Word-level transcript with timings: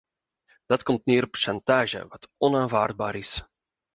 Dat 0.65 0.83
komt 0.83 1.05
neer 1.05 1.23
op 1.23 1.35
chantage, 1.35 2.07
wat 2.07 2.29
onaanvaardbaar 2.37 3.15
is. 3.15 3.45